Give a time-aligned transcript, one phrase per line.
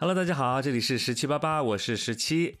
[0.00, 2.56] Hello，大家好，这里是十七八八，我是十七。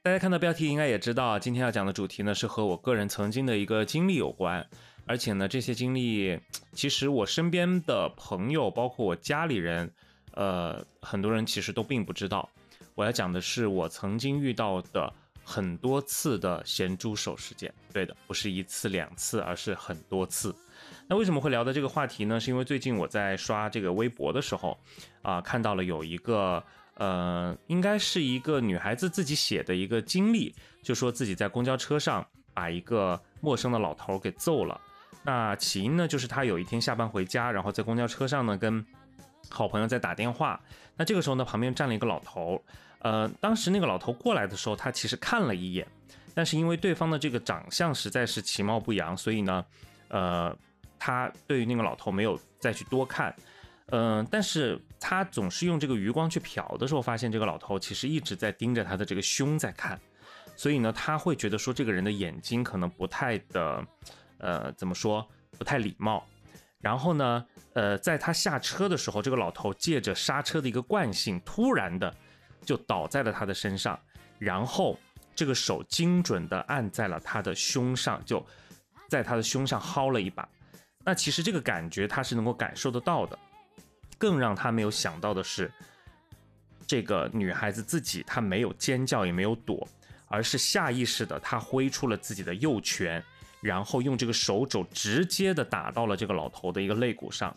[0.00, 4.64] 大家看到标题应该也知道，今天要讲的主题呢是和我个人曾经的一个经历有关，
[5.04, 6.38] 而且呢这些经历
[6.72, 9.92] 其实我身边的朋友，包括我家里人，
[10.34, 12.48] 呃，很多人其实都并不知道。
[12.94, 17.74] 我要讲的是我曾经遇到的很多次的咸猪手事件。
[17.92, 20.54] 对的，不是一次两次，而是很多次。
[21.12, 22.40] 那为什么会聊到这个话题呢？
[22.40, 24.78] 是因为最近我在刷这个微博的时候，
[25.20, 34.80] 啊，看到了有一个，呃，应该是一个女孩子自己写的一个经历，就说自己在公交车上把一个陌生的老头给揍了。
[35.22, 38.82] 那起因呢，就是她有一天下班回家，然后在公交车上呢跟
[39.50, 40.58] 好朋友在打电话。
[40.96, 42.58] 那这个时候呢，旁边站了一个老头，
[43.00, 45.86] 呃，当时那个老头过来的时候，他其实看了一眼，
[46.32, 49.62] 但是因为对方的这个长相实在是其貌不扬，所以呢，
[50.08, 50.56] 呃。
[51.04, 53.34] 他对于那个老头没有再去多看，
[53.86, 60.00] 嗯，但是他总是用这个余光去瞟的时候，发现这个老头其实一直在盯着他的这个胸在看，
[60.54, 63.84] 所以呢，他会觉得说这个人的眼睛可能不太的，
[64.38, 65.28] 呃，怎么说
[65.58, 66.24] 不太礼貌。
[66.78, 72.14] 然后呢，呃，在他下车的时候，这个老头借着刹车的一个惯性，突然的
[72.64, 73.98] 就倒在了他的身上，
[74.38, 74.96] 然后
[75.34, 78.46] 这个手精准的按在了他的胸上，就
[79.08, 80.48] 在他的胸上薅了一把。
[81.04, 83.38] 那其实这个感觉他是能够感受得到的，
[84.18, 85.70] 更让他没有想到的是，
[86.86, 89.88] 这个女孩子自己她没有尖叫也没有躲，
[90.28, 93.20] 而是下意识的她挥出了自己的右拳，
[93.60, 97.56] 然后用这个手肘直接的打到了这个老头的一个肋骨上。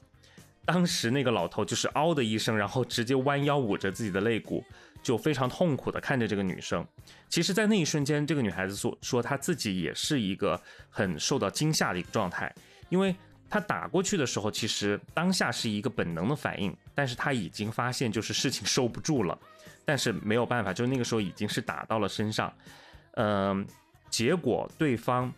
[0.66, 4.64] 当时那个老头就是嗷的一声，然后直接弯腰捂着自己的肋骨，
[5.04, 6.84] 就非常痛苦的看着这个女生。
[7.30, 10.60] 其实，在那一瞬间，这个女孩子说说她自己也是一个
[10.90, 12.52] 很受到惊吓的一个状态，
[12.90, 13.16] 因为。
[13.50, 19.38] 他打过去的时候，其实当下是一个本能的反应，但是他已经发现就是事情收不住了，
[19.86, 22.54] 但是没有办法，就那个时候已经是打到了身上，
[23.14, 23.66] 嗯，
[24.10, 25.32] 结果对方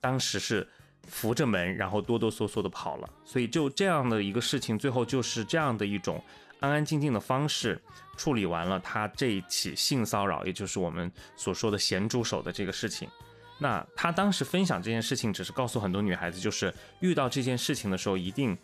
[0.00, 0.66] 当时是
[1.08, 6.22] 扶着门，然后哆哆嗦嗦的跑了，所以就这样的一个事情，最后就是这样的一种
[6.60, 7.80] 安安静静的方式
[8.16, 13.08] 处理完了他这一起性骚扰，也就是我们所说的咸猪手的这个事情。
[13.58, 18.54] 那他当时分享这件事情，只是告诉很多女孩子，就是遇到这件事情的时候一定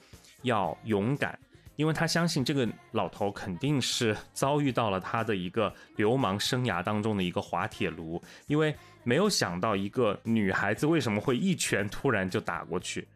[0.42, 1.38] 要勇敢，
[1.76, 13.08] 因为他相信这个老头肯定是遭遇到了他的一个流氓生涯当中的一个滑铁卢，因为没有想到一个女孩子为什么会一拳突然就打过去。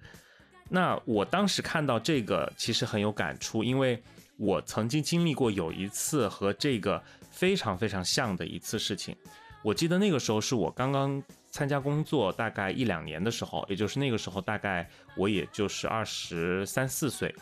[0.71, 4.03] 那我当时看到这个其实很有感触，因为
[4.39, 9.15] 我曾经经历过有一次和这个非常非常像的一次事情，
[9.63, 11.23] 我记得那个时候是我刚刚。
[11.57, 14.87] 参加工作大概一两年的时候，也就是那个时候，大概
[15.17, 17.35] 我也就是二十三四岁。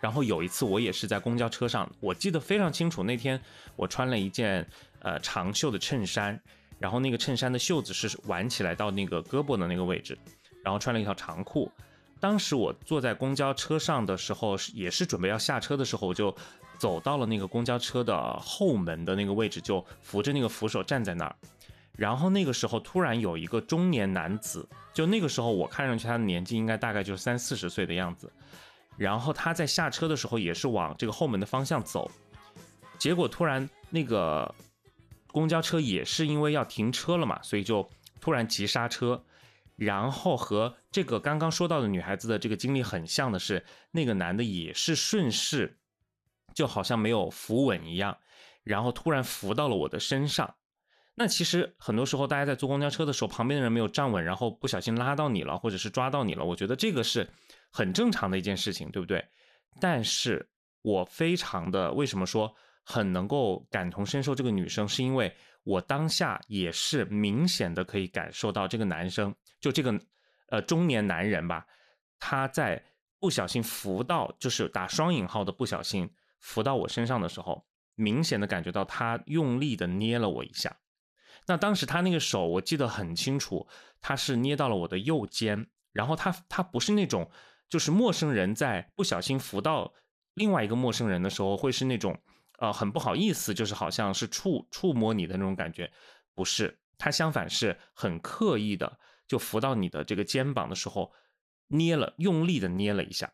[0.00, 3.04] 然后有一次，我也是在公交车上，我记得非常清楚。
[3.04, 3.40] 那天
[3.76, 4.66] 我穿了一件
[4.98, 6.36] 呃长袖的衬衫，
[6.80, 10.18] 然后那个衬衫的袖子是挽起来到那个胳膊的那个位置，
[10.64, 11.70] 然后穿了一条长裤。
[12.18, 16.34] 当时我坐在公交车上的时候，也是准备要下车的时候，我就
[16.78, 21.36] 走到了那个公交车的后门的那个位置，就扶着那个扶手站在那儿。
[21.96, 28.32] 然后那个时候突然有一个中年男子，就那个时候我看上去他的年纪应该大概就是三四十岁的样子。
[28.96, 32.10] 然后他在下车的时候也是往这个后门的方向走，
[32.98, 34.54] 结果突然那个
[35.28, 37.88] 公交车也是因为要停车了嘛，所以就
[38.20, 39.22] 突然急刹车。
[39.76, 45.78] 然后和这个刚刚说到的女孩子的这个经历很像的是，那个男的也是顺势，
[46.54, 48.18] 就好像没有扶稳一样，
[48.62, 50.54] 然后突然扶到了我的身上。
[51.20, 57.28] 那其实很多时候，大家在坐公交车的时候，旁边的人没有站稳，然后不小心拉到你了，或者是抓到你了，我觉得这个是
[57.70, 59.22] 很正常的一件事情，对不对？
[59.82, 60.48] 但是
[60.80, 62.54] 我非常的为什么说
[62.84, 65.30] 很能够感同身受这个女生，是因为
[65.62, 70.00] 我当下也是明显的可以感受到这个男生，就这个
[70.48, 71.66] 呃中年男人吧，
[72.18, 72.82] 他在
[73.18, 76.08] 不小心扶到，就是打双引号的不小心
[76.38, 80.74] 扶到我身上的时候，明显的感觉到他用力的捏了我一下。
[81.46, 83.66] 那当时他那个手我记得很清楚，
[84.00, 87.30] 他是捏到了我的右肩，然后他他不是那种，
[87.68, 89.92] 就是陌生人在不小心扶到
[90.34, 92.16] 另外一个陌生人的时候会是那种，
[92.58, 95.90] 呃，很不好意思，就是好像是触触摸你的那种感觉，
[96.34, 101.12] 不是，他相反是很刻意的，就扶到你的这个肩膀的时候，
[101.68, 103.32] 捏了，用力的捏了一下，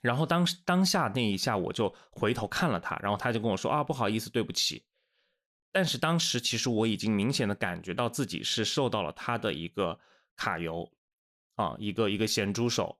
[0.00, 4.84] 然后当当下那一下我就回头看了他，然后他就跟我说啊，不好意思，对不起。
[5.72, 9.98] 但是当时其实我已经明显的感觉到自己是受到了他的一个
[10.34, 10.90] 卡油，
[11.56, 12.98] 啊，一个一个咸猪手。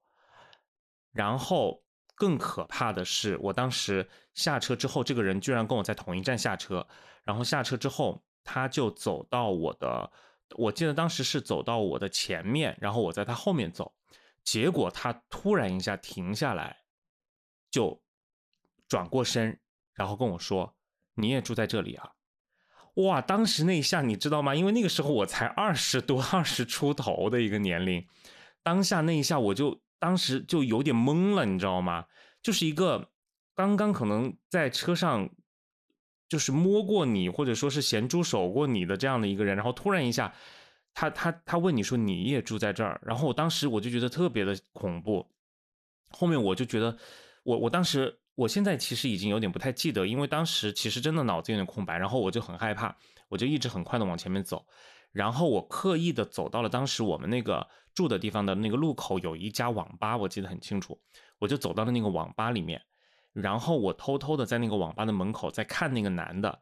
[1.13, 1.83] 然后
[2.15, 6.87] 更可怕的是，我当时下车之后，这个人居然跟我在同一站下车，
[7.25, 10.13] 然后下车之后，他就走到我的，
[10.57, 13.95] 我记得当时是走到我的前面，然后我在他后面走，
[14.45, 16.85] 结果他突然一下停下来，
[17.71, 18.03] 就
[18.87, 19.59] 转过身，
[19.95, 20.77] 然后跟我说
[21.17, 22.13] ：“你也住在这里啊？”
[22.97, 24.55] 哇，当时那一下你知道吗？
[24.55, 28.07] 因为那个时候我才二十多、二十出头的一个年龄，
[28.63, 29.81] 当下那一下我就。
[29.99, 32.05] 当时就有点懵了，你知道吗？
[32.43, 33.09] 就是一个
[33.55, 35.31] 刚刚可能在车上
[36.29, 40.35] 就是摸过你，或者说是咸猪手过你的这样的一个人，然后突然一下，
[40.93, 45.27] 他他他问你说你也住在这儿，然后我当时我就觉得特别的恐怖。
[46.11, 46.99] 后面我就觉得，
[47.43, 52.97] 我我当时我现在其实已经有点不太记得，因为当时其实真的脑子有点空白，然后我就很害怕，
[53.29, 54.65] 我就一直很快的往前面走。
[55.11, 61.01] 然后我刻意的走到了当时我们那个住的地方的那个路口，有一家网吧，我记得很清楚。
[61.39, 62.83] 我就走到了那个网吧里面，
[63.33, 66.61] 然后我偷偷的在那个网吧的门口在看那个男的，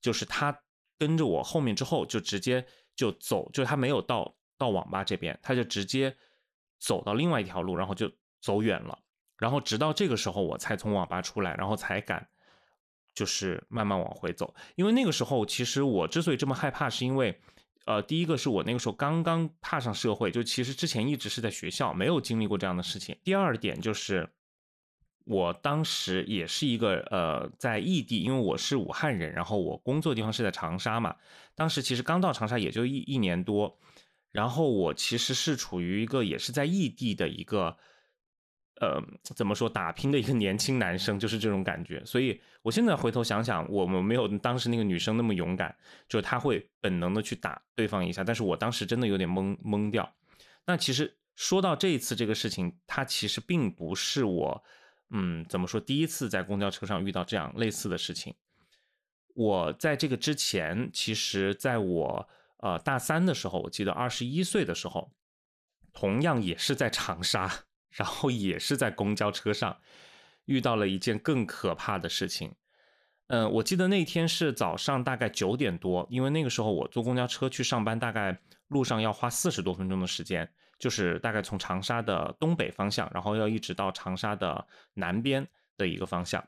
[0.00, 0.56] 就是他
[0.96, 2.64] 跟着我后面之后就直接
[2.94, 6.16] 就走，就他没有到到网吧这边，他就直接
[6.78, 8.08] 走到另外一条路，然后就
[8.40, 8.96] 走远了。
[9.38, 12.28] 然后直到这个时候我才从网吧出来，然后才敢
[13.14, 14.54] 就是慢慢往回走。
[14.74, 17.40] 因为那个时候其实我之所以这么害怕，是因为。
[17.88, 23.16] 呃，第一个是我那个时候刚刚踏上社会，就其实之前一直是在学校，没有经历过这样的事情。
[23.22, 24.28] 第二点就是，
[25.24, 31.14] 我当时也是一个呃，在异地，因为我是武汉人，然后我工作地方是在长沙嘛。
[31.54, 33.78] 当时其实刚到长沙也就一一年多，
[34.32, 37.76] 然后我其实是处于一个也是在异地的一个。
[38.80, 45.74] 呃，怎么说打拼的一个年轻男生就是这种感觉，所以我现在回头想想，我们没有当时那个女生那么勇敢，
[46.08, 50.14] 就是她会本能的去打对方一下，但是我当时真的有点懵懵掉。
[50.66, 54.62] 那其实说到这一次这个事情，它其实并不是我，
[55.08, 58.34] 嗯，怎么说第一次在公交车上遇到这样类似的事情。
[59.34, 65.10] 我在这个之前，其实在我呃大三的时候，我记得二十一岁的时候，
[65.94, 67.50] 同样也是在长沙。
[67.96, 69.78] 然后也是在公交车上
[70.44, 72.52] 遇到了一件更可怕的事情。
[73.28, 78.38] 嗯，我记得那天是早上大概九点多，因为那个时候我坐公交车去上班，大概
[78.68, 80.48] 路上要花四十多分钟的时间，
[80.78, 84.64] 就是大概从长沙的东北方向，然后要一直到长沙的
[84.94, 85.44] 南边
[85.76, 86.46] 的一个方向。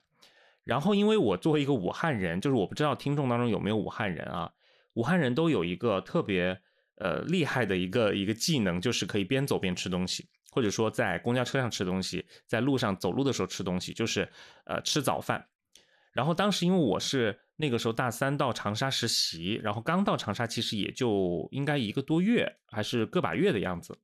[0.62, 4.52] 然后因为我作为一个武汉人，就是我不知道听众当中有没有武汉人啊，
[4.92, 6.60] 武汉人都有一个特别
[6.98, 10.28] 呃厉害的一个一个技能，就是可以边走边吃东西。
[10.50, 14.28] 或者说在公交车上吃东西，在路上走路的时候吃东西，就是
[14.64, 15.48] 呃吃早饭。
[16.12, 23.98] 然后当时因为我是那个时候大三到长沙实习，然后刚到长沙其实也就应该一个多月，还是个把月的样子，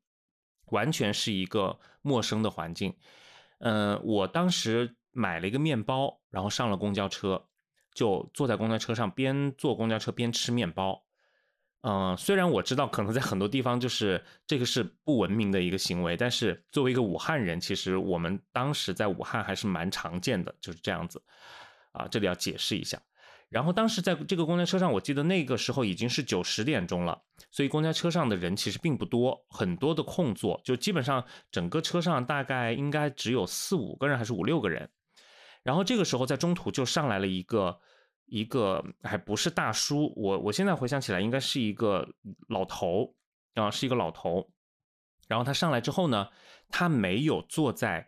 [0.67, 2.95] 完全是一个陌生的环境。
[3.59, 7.47] 嗯，我当时买了一个面包，然后上了公交车，
[7.95, 11.04] 就坐在公交车上边坐公交车边吃面包。
[11.87, 21.23] 嗯，虽然我知道可能在很多地方就是这个是不文明的一个行为，但是作为一个武汉人，其实我们当时在武汉还是蛮常见的，就是这样子。
[21.93, 22.99] 啊，这里要解释一下。
[23.51, 27.21] 然后当时在这个公交车上，我记得那个时候已经是九十点钟了，
[27.51, 34.89] 所以公交车上的人其实并不多，很多的空座，就基本上整个车上大概应该只有四五个人还是五六个人。
[35.63, 37.79] 然后这个时候在中途就上来了一个。
[38.27, 42.09] 一个还不是大叔，我我现在回想起来，应该是一个
[42.49, 43.15] 老头
[43.55, 44.51] 啊，是一个老头。
[45.29, 46.29] 然后他上来之后呢，
[46.69, 48.07] 他没有坐在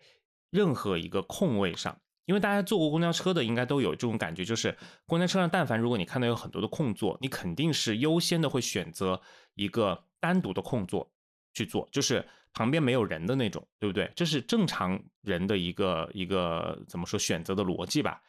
[0.51, 4.77] 任何一个空位上，因为大家坐过公交车的应该都有这种感觉，就是
[5.07, 9.21] 公交车上，但凡如果你看到有很多的空座，你肯定是优先的会选择
[9.55, 11.11] 一个单独的空座
[11.55, 14.11] 去坐，就是旁边没有人的那种，对不对？
[14.15, 18.21] 这是正常人的一个一个怎么说选择的逻辑吧。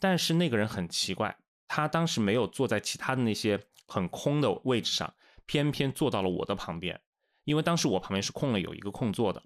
[0.00, 1.36] 但是那个人很奇怪，
[1.68, 5.14] 他当时没有坐在其他的那些很空的位置上，
[5.46, 7.00] 偏偏坐到了我的旁边，
[7.44, 9.42] 因为当时我旁边是空了有一个空座的。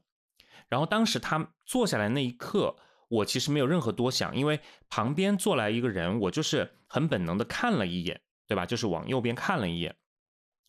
[0.68, 2.76] 然后当时他坐下来那一刻，
[3.08, 8.66] 我其实没有任何多想，因为旁边坐来一个人，我就是很本能的看了一眼，对吧？
[8.66, 9.96] 就是往右边看了一眼，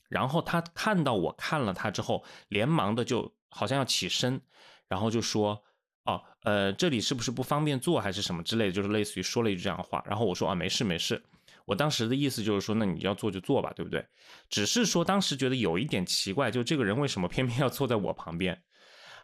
[0.08, 4.42] 然后他看到我看了他之后，连忙的就好像要起身，
[4.88, 5.64] 然后就说。
[6.10, 8.72] 哦，呃，这里是不是不方便坐，还是什么之类的？
[8.72, 10.04] 就是类似于说了一句这样的话。
[10.08, 11.22] 然后我说啊，没事没事。
[11.66, 14.04] 我当时的意思就是说，那你要坐就坐吧，对不对？
[14.50, 18.60] 只是说当时觉得有一点奇怪，就这个人为什么偏偏要坐在我旁边？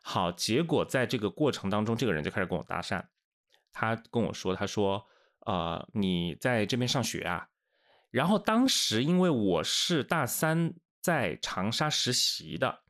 [0.03, 3.03] 好，结果在这个过程当中，这个人就开始跟我搭讪。
[3.73, 5.03] 他跟我说，他说，
[5.47, 7.47] 呃，你在这边上学啊？
[8.11, 12.83] 然后当时因为我是大三在长沙实习的。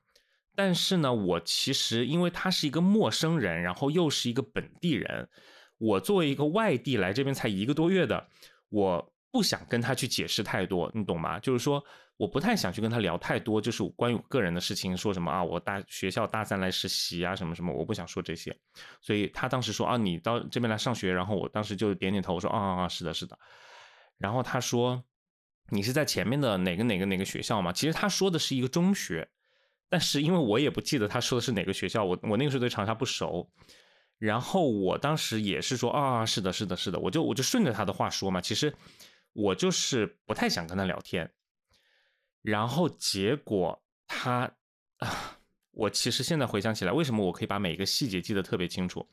[0.55, 5.27] 但是呢，我其实因为他是一个陌生人，然后又是一个本地人，
[5.77, 8.27] 我作为一个外地来这边才一个多月的，
[8.69, 11.37] 我不想跟他去解释太多，你懂吗？
[11.39, 11.83] 就是说，
[12.17, 18.55] 我不太想去跟他聊太多，就是关于我个人的事情，说什么啊，我大学校大三来实习啊，什么什么，我不想说这些。
[19.01, 23.37] 所以他当时说啊，你到这边来上学，然后我当时就点点头，我说啊啊啊，是的，是的。
[24.17, 25.03] 然后他说，
[25.69, 27.73] 你是在前面的哪个哪个哪个学校吗？
[27.73, 29.27] 其实他说的是一个中学。
[29.87, 33.49] 但是因为我也不记得他说的是哪个学校，我我那个时候对长沙不熟，
[34.17, 38.41] 然后我当时也是说啊，是的，是的，是的，我就我就顺着他的话说嘛。
[38.41, 38.73] 其实
[39.33, 41.31] 我就是不太想跟他聊天，
[42.41, 44.51] 然后结果他
[44.97, 45.37] 啊，
[45.71, 49.07] 我其实现在回想起来，为什么我可以把每一个细节记得特别清楚？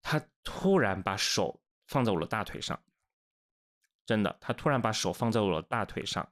[0.00, 2.80] 他突然把手放在我的大腿上，
[4.06, 6.26] 真的，他突然把手放在我的大腿上。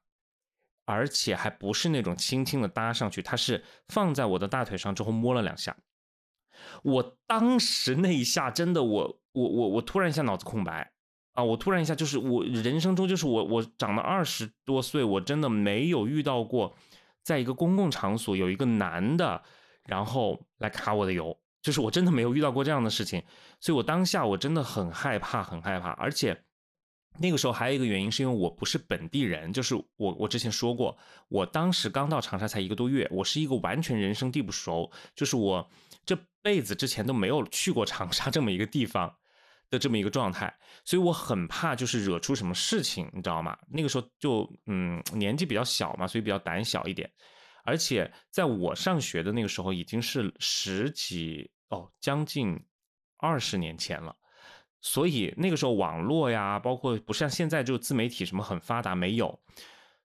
[0.86, 5.76] 而且还不是那种轻轻的搭上去，他是放在我的大腿上之后摸了两下。
[6.82, 10.92] 我当时那一下真的，我我我我突然一下脑子空白
[11.32, 11.44] 啊！
[11.44, 16.74] 我突然一下就是我人生中就是我我长了二十多岁，我真的没有遇到过，
[17.22, 19.42] 在一个公共场所有一个男的
[19.84, 23.22] 然后来卡我的油，就是我真的没有遇到过这样的事情，
[23.60, 26.45] 所以我当下我真的很害怕，很害怕，而且。
[27.18, 30.96] 那个时候还有一个原因，是因为我不是本地人，就是我我之前说过，
[31.28, 35.68] 我当时刚到长沙才一个多月，我是一个完全人生地不熟，就是我
[36.04, 39.16] 这辈子之前都没有去过长沙这么一个地方
[39.70, 40.54] 的这么一个状态，
[40.84, 43.56] 所以我很怕就是惹出什么事情，你知道吗？
[43.68, 47.10] 那个时候就嗯年纪比较小嘛，所以比较胆小一点，
[47.64, 52.60] 而且在我上学的那个时候已经是十几哦将近
[53.16, 54.14] 二十年前了。
[54.88, 59.40] 所以那个时候网络呀，包括不像现在就自媒体什么很发达，没有，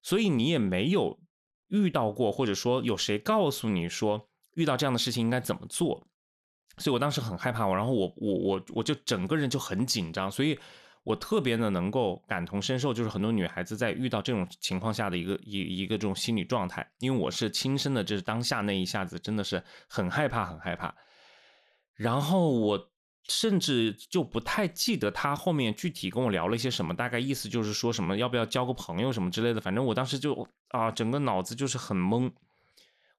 [0.01, 1.19] 所以你也没有
[1.67, 6.07] 遇到过，或者说有谁告诉你说遇到这样的事情应该怎么做，
[6.79, 10.57] 所以我当时很害怕，我然后我我我我就整个人就很紧张，所以
[11.03, 20.95] 我特别的能够感同身受，就是很多女孩子在遇到这种情况下的一个一一个这种心理状态，因为我是亲身的，就是当下那一下子真的是很害怕很害怕，
[21.93, 22.90] 然后我。
[23.27, 29.61] 甚至就不太记得他后面具体跟我聊了一些什么，大概意思就是说什么要不要交个朋友什么之类的。
[29.61, 32.31] 反正我当时就啊，整个脑子就是很懵，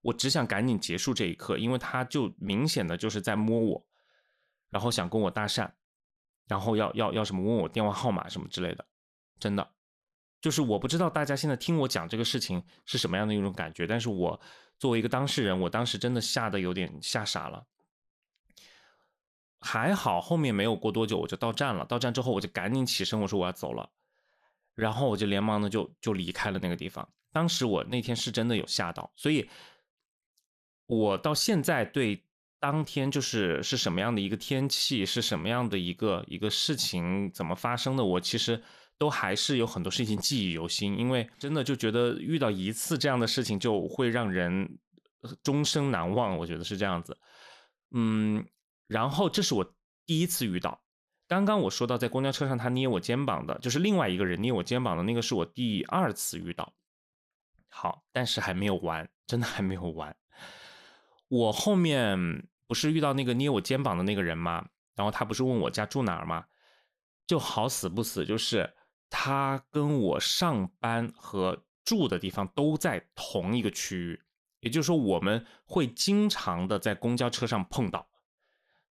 [0.02, 3.86] 我只想赶紧结束这一刻，因为他就明显的就是在摸我，
[4.70, 5.70] 然后想跟我搭讪，
[6.48, 8.84] 然后要要要什么问我电话号码什么之类的。
[9.38, 9.70] 真的，
[10.40, 14.40] 就是我不知道大家现在听我讲这个事情是什么样的一种感觉，但是我
[14.78, 17.66] 作为一个当事人，我当时真的吓得有点吓傻了。
[19.62, 21.84] 还好，后面没有过多久我就到站了。
[21.84, 23.88] 到站之后，我就赶紧起身，我说我要走了，
[24.74, 27.08] 然后我就连忙的就就离开了那个地方。
[27.30, 29.48] 当时我那天是真的有吓到，所以，
[30.86, 32.26] 我到现在对
[32.58, 38.60] 当天就是是什么样的一个天气，是什么样的一个一个事情怎么发生的，我其实
[38.98, 40.98] 都还是有很多事情记忆犹新。
[40.98, 44.78] 因为真的就觉得遇到一次这样的事情就会让人
[45.42, 47.16] 终生难忘，我觉得是这样子。
[47.92, 48.44] 嗯。
[48.86, 49.74] 然后这是我
[50.06, 50.82] 第一次遇到，
[51.26, 56.72] 刚刚我说到在公交车上他捏我肩膀的，就是另外一个人捏我肩膀的那个是我第二次遇到。
[57.68, 60.14] 好，但是还没有完，真的还没有完。
[61.28, 64.68] 我后面不是遇到那个捏我肩膀的那个人吗？
[64.94, 66.44] 然后他不是问我家住哪儿吗？
[67.26, 68.74] 就好死不死，就是
[69.08, 74.20] 他跟我上班和住的地方都在同一个区域，
[74.60, 78.06] 也就是说我们会经常的在公交车上碰到。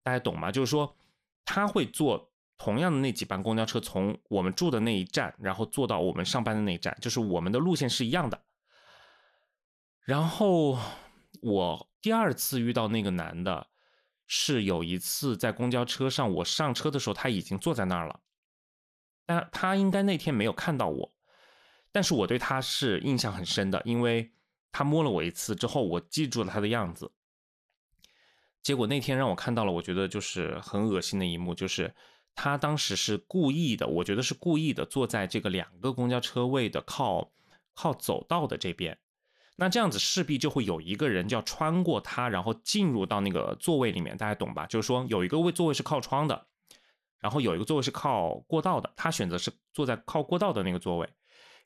[0.02, 0.50] 大家懂吗？
[0.50, 0.96] 就是说，
[1.44, 8.42] 他会坐同样的那几班公交车，从我们住的那一站，然后坐到我们上班的那一站，就是我们的路线是一样的。
[10.04, 10.78] 然后
[11.40, 13.68] 我第二次遇到那个男的，
[14.26, 18.20] 是有一次在公交车上，我上车的时候他已经坐在那儿了，
[19.24, 21.12] 但他应该那天没有看到我，
[21.92, 24.32] 但是我对他是印象很深的，因为
[24.72, 27.12] 他摸了我一次之后，我记住了他的样子。
[28.62, 31.92] 结果那天让我看到了，我觉得就是很恶心的一幕，就是
[32.34, 37.32] 他当时是故意的，我觉得是故意的，坐在这个两个公交车位的靠
[37.74, 38.96] 靠走道的这边，
[39.56, 44.64] 那这样子势必就会有一个人就要穿过他，然后进入到那个座位里面，大家懂吧？
[44.66, 46.46] 就是说有一个位座位是靠窗的，
[47.18, 51.08] 然后有一个座位是靠过道的，他选择是坐在靠过道的那个座位。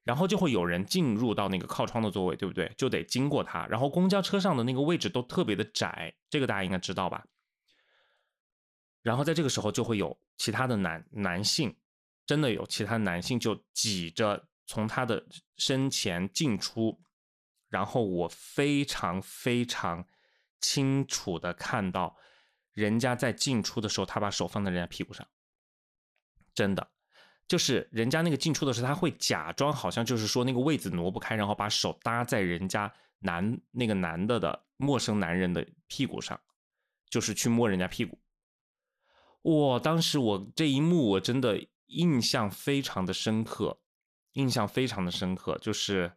[0.06, 2.72] 然后就会有人进入到那个靠窗的座位，对不对？
[2.78, 3.66] 就得经过它。
[3.66, 7.26] 然后公交车上的那个位置都特别的窄，这个大家应该知道吧？
[9.02, 11.76] 然后在这个时候就会有其他的男男性，
[12.24, 17.00] 真的有其他男性就挤着从他的身前进出，
[17.68, 20.06] 然后我非常非常
[20.60, 22.16] 清楚的看到，
[22.72, 25.26] 人家在进出的时候，他把手放在人家屁股上，
[26.54, 26.90] 真的，
[27.48, 36.40] 就是人家那个进出的时候，他会假装好像就是说那个位子挪不开，然后把手搭在人家男那个男的的陌生男人的屁股上，
[37.08, 38.18] 就是去摸人家屁股。
[39.42, 43.78] 哇，当时我这一幕我真的印象非常的深刻，
[44.32, 46.12] 印象非常的深刻，就是。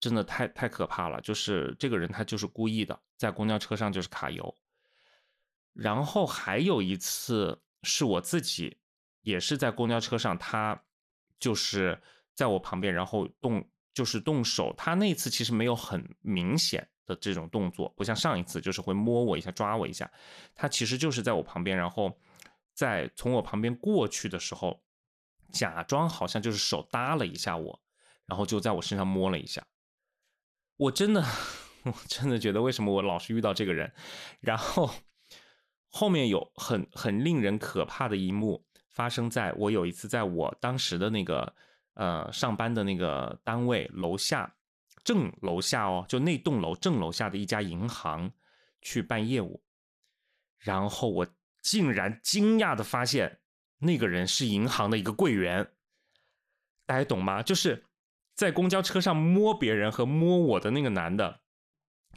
[0.00, 4.54] 真的太太可怕了，就是这个人他就是故意的，在公交车上就是卡油。
[5.72, 8.76] 然后还有一次是我自己，
[9.24, 10.80] 也是在公交车上，他
[11.40, 12.00] 就是
[12.34, 14.72] 在我旁边，然后动就是动手。
[14.76, 20.08] 他那次其实没有很明显的这种动作，不像上一次就是会摸我一下、抓我一下。
[20.54, 22.16] 他其实就是在我旁边，然后
[22.72, 24.82] 在从我旁边过去的时候，
[25.50, 27.80] 假装好像就是手搭了一下我，
[28.26, 29.66] 然后就在我身上摸了一下。
[30.76, 31.24] 我真的，
[31.84, 33.92] 我真的觉得为什么我老是遇到这个人，
[34.40, 34.90] 然后
[35.88, 41.54] 后面有很很令人可怕的一幕发生在我有一次在我当时的那个
[41.94, 44.54] 呃上班的那个单位楼下
[45.02, 48.32] 正楼下哦，就那栋楼正楼下的一家银行
[48.80, 49.62] 去办业务，
[50.58, 51.26] 然后我
[51.60, 53.40] 竟然惊讶的发现
[53.80, 55.72] 那个人是银行的一个柜员，
[56.86, 57.42] 大家懂吗？
[57.42, 57.84] 就是。
[58.36, 61.42] 在公交车上摸别人和摸我的那个男的，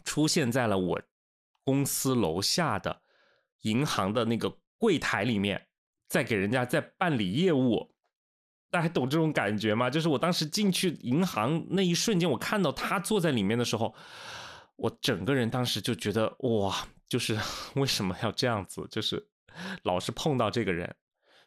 [0.04, 1.02] 出现在了我
[1.64, 3.04] 公司楼下的
[3.62, 5.67] 银行的那个柜台里面，
[6.08, 7.94] 在给人家在办理业务。
[8.70, 9.90] 大家懂这种感觉吗？
[9.90, 13.96] 就是我当时进去银行那一瞬间，我看到他坐在里面的时候，
[14.76, 17.38] 我整个人当时就觉得哇，就是
[17.76, 18.86] 为什么要这样子？
[18.90, 19.28] 就是
[19.84, 20.96] 老是碰到这个人，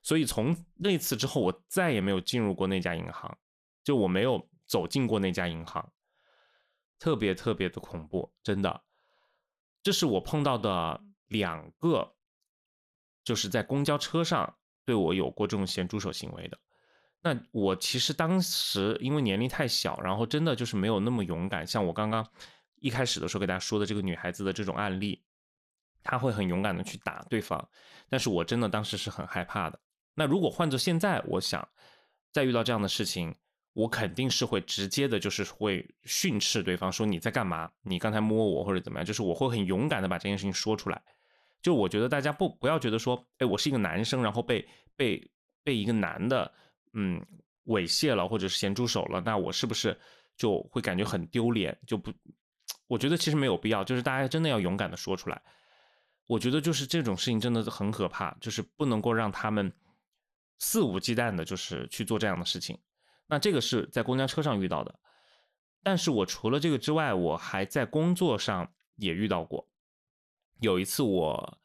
[0.03, 3.39] 所以从那次之后，我再也没有进入过那家银行，
[3.83, 4.49] 就我没有。
[4.71, 5.93] 走进过那家银行，
[6.97, 8.83] 特别特别的恐怖，真的，
[9.83, 12.15] 这是我碰到的两个，
[13.31, 14.53] 就是在公交车上
[14.85, 16.59] 对我有过这种咸猪手行为的。
[17.23, 21.65] 那我其实当时因为年龄太小，然后真的就是没有那么勇敢。
[21.65, 22.29] 像我刚刚
[22.81, 25.23] 一开始的时候给大家说的这个女孩子的这种案例，
[26.03, 27.69] 她会很勇敢的去打对方，
[28.09, 29.79] 但是我真的当时是很害怕的。
[30.15, 31.69] 那如果换做现在，我想
[32.33, 33.33] 再遇到这样的事情。
[33.73, 37.71] 我肯定是会直接的，就是会训斥对方，说你在干嘛？
[37.83, 39.07] 你刚才摸我或者怎么样？
[39.07, 41.01] 就是我会很勇敢的把这件事情说出来。
[41.63, 45.31] 就我觉得大家不不要觉得说，哎，我是一个男生，然后被被
[45.63, 46.53] 被一个男的
[46.95, 47.25] 嗯
[47.67, 49.99] 猥亵了，或者是咸猪手了，那我是不是
[50.37, 51.79] 就会感觉很丢脸？
[51.87, 52.13] 就不，
[52.87, 55.41] 我觉得其实没有必要，就是大家真的要勇敢的说出来。
[56.27, 59.73] 我觉得就是这种事情真的很可怕，就是不能够让他们
[60.59, 62.79] 肆无忌惮的，就是去做这样的事情。
[63.27, 64.99] 那这个是在公交车上遇到的，
[65.83, 69.70] 但是我除了这个之外，我还在工作上也遇到过。
[70.61, 71.59] 有一次我，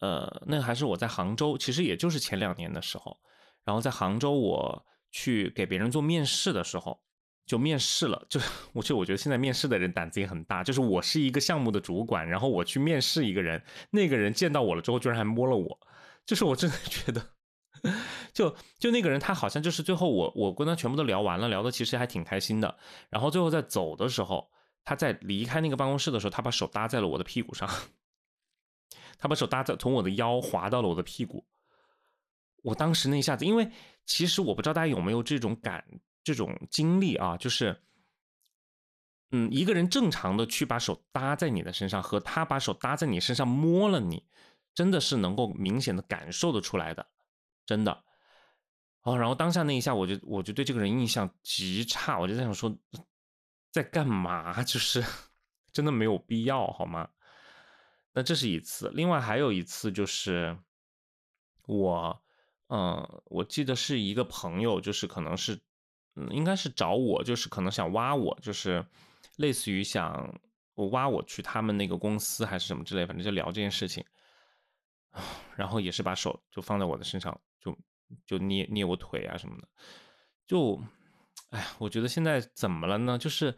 [0.00, 3.18] 呃，那还是我在杭州，其实也就是前两年的时候，
[3.64, 7.00] 然后在杭州我去给别人做面试的时候，
[7.46, 8.40] 就面试了，就
[8.72, 15.80] 我就我觉得现在面试的人胆子也很大，就是我是一个项目的主管，然后我去面试一个人，那个人见到我了之后，居然还摸了我，
[16.26, 17.24] 就是我真的觉得。
[18.34, 22.76] 就就那个人，他好像就是最后我我跟他全部都聊完了，聊的其实还挺开心的。
[23.08, 24.50] 然后最后在走的时候，
[24.84, 27.68] 他在离开那个办公室的时候，他把手搭在了我的屁股上，
[29.18, 31.44] 他把手搭在从我的腰滑到了我的屁股。
[32.62, 33.70] 我当时那一下子，因为
[34.06, 35.84] 其实我不知道大家有没有这种感
[36.24, 37.82] 这种经历啊，就是
[39.30, 44.26] 嗯，一个人正常的去把手搭在你的身上，和他把手搭在你身上摸了你，
[44.74, 47.06] 真的是能够明显的感受的出来的。
[47.66, 48.04] 真的，
[49.02, 52.74] 哦，然后当下那一下，我就我就对这个人印象极差，我就在想说，
[53.70, 54.60] 在干嘛？
[54.64, 55.04] 就是
[55.70, 57.08] 真的没有必要，好吗？
[58.12, 60.58] 那这是一次，另外还有一次就是
[61.66, 62.22] 我，
[62.68, 65.60] 嗯，我记得是一个朋友，就是可能是，
[66.16, 68.84] 嗯，应该是找我，就是可能想挖我，就是
[69.36, 70.40] 类似于想
[70.74, 74.04] 我挖我去他们那个公司还是什么之类，反正就聊这件事情，
[75.56, 77.40] 然后也是把手就放在我的身上。
[77.60, 77.76] 就
[78.24, 79.68] 就捏捏我腿啊什么的，
[80.46, 80.80] 就，
[81.50, 83.18] 哎，我觉得现在怎么了呢？
[83.18, 83.52] 就是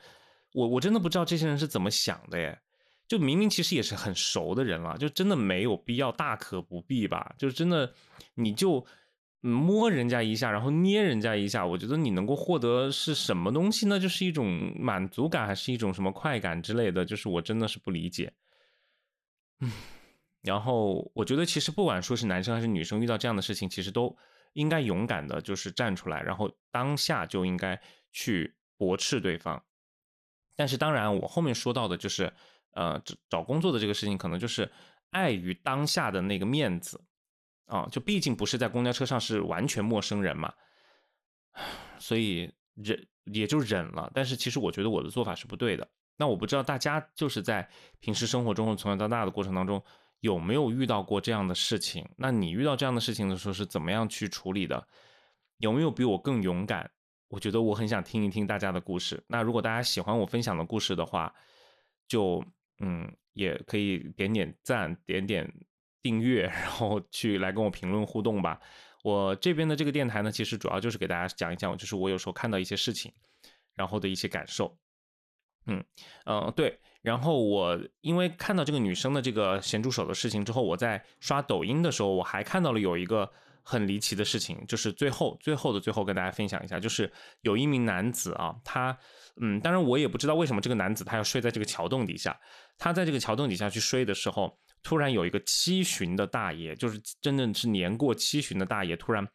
[0.55, 2.59] 我我真的不知道这些人是怎么想的耶。
[3.11, 7.35] 就明明其实也是很熟的人了，就真的没有必要，大可不必吧。
[7.37, 7.93] 就真的，
[8.35, 8.87] 你就
[9.41, 13.99] 摸人家一下，然后捏人家一下，我觉得你能够获得是什么东西呢？
[13.99, 17.05] 就是一种满足感，还是一种什么快感之类的？
[17.05, 18.33] 就是我真的是不理解。
[19.59, 19.73] 嗯。
[20.43, 24.17] 然后我觉得，其实不管说是男生还是女生，遇到这样的事情，其实都
[24.53, 29.61] 应该勇敢的，就是站出来，然后当下就应该去驳斥对方。
[30.55, 32.33] 但是当然，我后面说到的就是，
[32.73, 34.71] 呃，找找工作的这个事情，可能就是
[35.11, 37.01] 碍于当下的那个面子
[37.67, 40.53] 啊，就毕竟不是在公交车上是完全陌生人嘛，
[41.99, 44.11] 所以忍也就忍了。
[44.15, 45.89] 但是其实我觉得我的做法是不对的。
[46.17, 49.83] 那我不知道大家就是在平时生活中从小到大的过程当中
[50.21, 52.07] 有没有遇到过这样的事情？
[52.17, 54.87] 那你遇到这样的事情的时候是怎么样去处理的？
[55.57, 56.91] 有没有比我更勇敢？
[57.29, 59.23] 我觉得我很想听一听大家的故事。
[59.29, 61.33] 那如果大家喜欢我分享的故事的话，
[62.09, 62.45] 就
[62.81, 65.51] 嗯也可以点点赞、点点
[66.03, 68.61] 订阅，然后去来跟我评论互动吧。
[69.05, 73.13] 我这边的这个电台呢，其实主要就是给大家讲一讲，就是我有时候看到一些事情，
[73.75, 74.77] 然后的一些感受。
[75.67, 75.85] 嗯
[76.27, 76.81] 嗯，对。
[77.03, 83.33] 然后我因为看到这个女生的这个咸猪手的事情之后，我在刷抖音的时候，我还看到了有一个。
[83.63, 87.11] 很离奇的事情，就是最后最后的最后跟大家分享一下，就是
[87.43, 88.97] 有一名男子啊，他
[89.41, 92.39] 嗯，当然我也不知道为什么这个男子他要睡在这个桥洞底下，
[92.79, 99.27] 他在这个桥洞底下去睡的时候，突然有一个七旬的大爷，就是真的是年过七旬的大爷，突然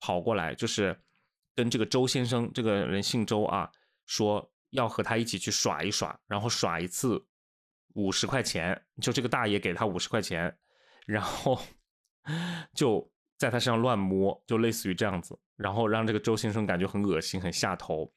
[0.00, 0.98] 跑过来，就是
[1.54, 3.70] 跟这个周先生这个人姓周啊，
[4.06, 7.22] 说要和他一起去耍一耍，然后耍一次
[7.94, 10.56] 五十块钱，就这个大爷给他五十块钱，
[11.06, 11.60] 然后
[12.74, 13.10] 就。
[13.38, 18.12] 在他身上乱摸，就类似于这样子，然后让这个周先生感觉很恶心、很下头。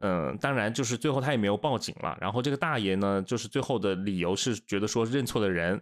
[0.00, 2.16] 嗯，当然就是最后他也没有报警了。
[2.20, 5.80] 然后这个大爷呢，就是最后的理由是觉得说认错的人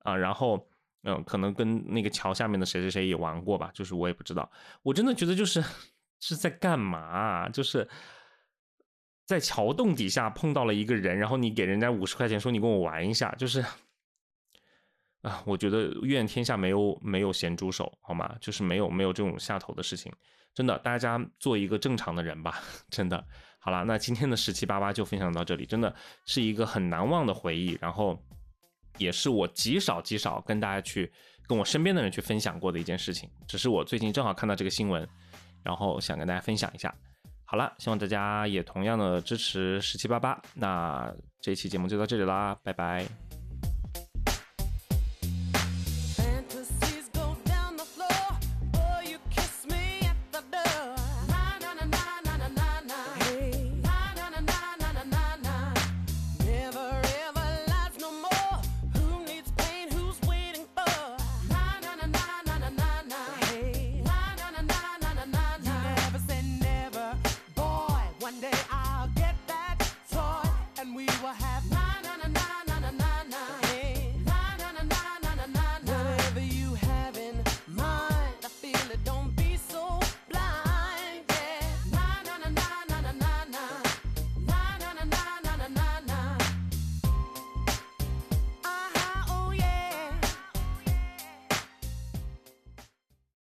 [0.00, 0.68] 啊，然后
[1.04, 4.50] 嗯，可能跟那个桥下面的谁谁谁也玩过吧，就是我也不知道。
[4.82, 5.62] 我真的觉得就是
[6.18, 7.48] 是在干嘛？
[7.50, 7.88] 就是
[9.26, 13.64] 在桥洞底下碰到了一个人，然后你给人家五十块钱，说你跟我玩一下，就是。
[15.22, 18.34] 啊，我觉得愿天下没有没有咸猪手，好吗？
[18.40, 20.12] 就是没有没有这种下头的事情，
[20.54, 23.24] 真的，大家做一个正常的人吧， 真的。
[23.58, 25.92] 好了，那今天的十七八八就分享到这里，真的
[26.24, 28.16] 是一个很难忘的回忆，然后
[28.96, 31.12] 也是我极少极少跟大家去
[31.46, 35.06] 跟我身边的人去分享过的一件事情，只是我最近正好看到这个新闻，
[35.64, 36.94] 然后想跟大家分享一下。
[37.44, 43.27] 好了，希望大家也同样的支持十七八八，那这期节目就到这里啦，拜拜。